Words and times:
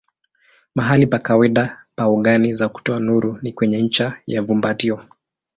Mahali 0.75 1.07
pa 1.07 1.19
kawaida 1.19 1.85
pa 1.95 2.05
ogani 2.07 2.53
za 2.53 2.69
kutoa 2.69 2.99
nuru 2.99 3.39
ni 3.41 3.53
kwenye 3.53 3.81
ncha 3.81 4.21
ya 4.27 4.45
fumbatio. 4.45 5.01